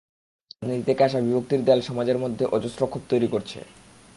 রাজনীতি 0.61 0.83
থেকে 0.85 1.01
আসা 1.03 1.19
বিভক্তির 1.21 1.61
দেয়াল 1.63 1.81
সমাজের 1.81 2.17
মধ্যে 2.17 2.43
অজস্র 2.51 2.81
খোপ 2.87 3.03
তৈরি 3.09 3.27
করছে। 3.27 3.59